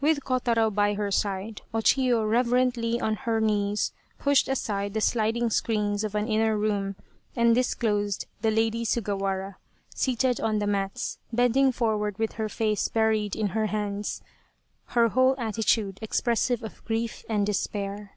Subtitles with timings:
[0.00, 5.50] With Kotaro by her side, O Chiyo reverently on her knees pushed aside the sliding
[5.50, 6.94] screens of an inner room,
[7.34, 9.56] and disclosed the Lady Sugawara
[9.92, 14.22] seated on the mats, bending forward with her face buried in her hands,
[14.94, 18.16] her whole attitude expressive of grief and despair.